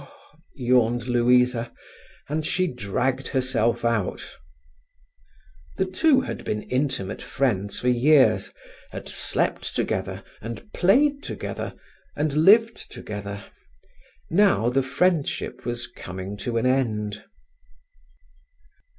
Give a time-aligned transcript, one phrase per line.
[0.55, 1.71] yawned Louisa,
[2.27, 4.35] and she dragged herself out.
[5.77, 8.51] The two had been intimate friends for years,
[8.89, 11.75] had slept together, and played together
[12.15, 13.43] and lived together.
[14.31, 17.23] Now the friendship was coming to an end.